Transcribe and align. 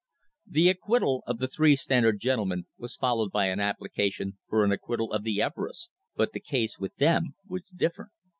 The 0.47 0.67
acquittal 0.67 1.21
of 1.27 1.37
the 1.37 1.47
three 1.47 1.75
Standard 1.75 2.19
gentlemen 2.19 2.65
was 2.75 2.95
followed 2.95 3.31
by 3.31 3.49
an 3.49 3.59
application 3.59 4.39
for 4.49 4.67
the 4.67 4.73
acquittal 4.73 5.11
of 5.13 5.21
the 5.21 5.39
Everests, 5.43 5.91
but 6.15 6.31
the 6.33 6.39
case 6.39 6.79
with 6.79 6.95
them 6.95 7.35
was 7.47 7.69
different. 7.69 8.09